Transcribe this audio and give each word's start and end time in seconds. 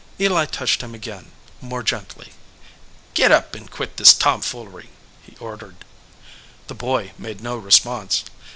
Eli 0.19 0.45
touched 0.47 0.81
him 0.81 0.95
again, 0.95 1.29
more 1.61 1.83
gently. 1.83 2.31
"Git 3.13 3.31
up 3.31 3.53
and 3.53 3.69
quit 3.69 3.97
this 3.97 4.15
tomfoolery," 4.15 4.89
he 5.21 5.37
ordered. 5.37 5.85
The 6.65 6.73
boy 6.73 7.11
made 7.19 7.39
no 7.41 7.55
response. 7.55 8.23